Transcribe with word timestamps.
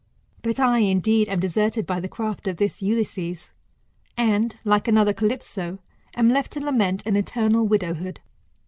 But 0.41 0.59
I, 0.59 0.79
indeed, 0.79 1.29
am 1.29 1.39
deserted 1.39 1.85
by 1.85 1.99
the 1.99 2.07
craft 2.09 2.47
of 2.47 2.57
this 2.57 2.81
Ulysses, 2.81 3.53
and, 4.17 4.55
like 4.63 4.87
another 4.87 5.13
Calypso, 5.13 5.77
am 6.15 6.27
left 6.29 6.53
to 6.53 6.59
lament 6.59 7.03
an 7.05 7.15
eternal 7.15 7.67
widowhood. 7.67 8.19